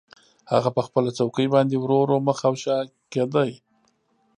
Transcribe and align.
هغه 0.51 0.69
په 0.75 0.81
خپله 0.87 1.09
څوکۍ 1.17 1.47
باندې 1.55 1.75
ورو 1.77 1.97
ورو 2.01 2.17
مخ 2.27 2.39
او 2.47 2.53
شا 2.63 2.77
کیده 3.11 3.43